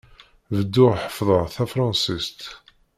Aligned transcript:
Bedduɣ 0.55 0.93
ḥefḍeɣ 1.03 1.43
tafṛansist. 1.55 2.39